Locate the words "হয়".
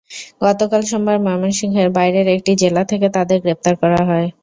4.09-4.27